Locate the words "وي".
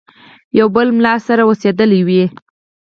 2.07-2.23